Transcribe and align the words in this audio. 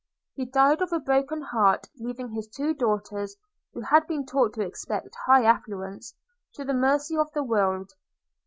He 0.33 0.45
died 0.45 0.81
of 0.81 0.91
a 0.91 0.99
broken 0.99 1.43
heart, 1.43 1.87
leaving 1.99 2.29
his 2.31 2.47
two 2.47 2.73
daughters, 2.73 3.35
who 3.71 3.81
had 3.81 4.07
been 4.07 4.25
taught 4.25 4.51
to 4.53 4.61
expect 4.65 5.13
high 5.27 5.43
affluence, 5.43 6.15
to 6.55 6.65
the 6.65 6.73
mercy 6.73 7.15
of 7.15 7.31
the 7.33 7.43
world. 7.43 7.93